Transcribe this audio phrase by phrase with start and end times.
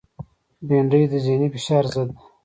[0.67, 2.13] بېنډۍ د ذهنی فشار ضد ده